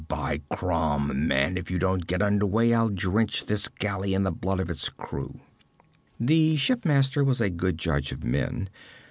'By 0.07 0.39
Crom, 0.49 1.27
man, 1.27 1.57
if 1.57 1.69
you 1.69 1.77
don't 1.77 2.07
get 2.07 2.23
under 2.23 2.47
way, 2.47 2.73
I'll 2.73 2.89
drench 2.89 3.45
this 3.45 3.67
galley 3.67 4.15
in 4.15 4.23
the 4.23 4.31
blood 4.31 4.59
of 4.59 4.67
its 4.71 4.89
crew!' 4.89 5.41
The 6.19 6.55
shipmaster 6.55 7.23
was 7.23 7.39
a 7.39 7.51
good 7.51 7.77
judge 7.77 8.11
of 8.11 8.23
men. 8.23 8.71